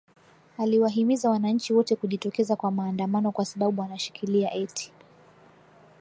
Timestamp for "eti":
4.53-4.91